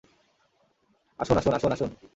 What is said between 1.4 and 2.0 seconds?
আসুন, আসুন।